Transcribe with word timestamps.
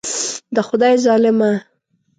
د 0.55 0.57
خدای 0.67 0.95
ظالمه. 1.05 1.51